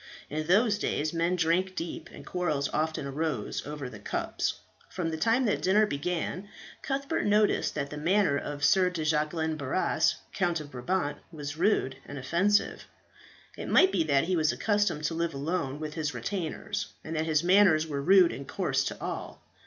[0.31, 4.55] In those days men drank deep, and quarrels often arose over the cups.
[4.89, 6.49] From the time that the dinner began,
[6.81, 11.97] Cuthbert noticed that the manner of Sir de Jacquelin Barras, Count of Brabant, was rude
[12.07, 12.85] and offensive.
[13.55, 17.27] It might be that he was accustomed to live alone with his retainers, and that
[17.27, 19.39] his manners were rude and coarse to all.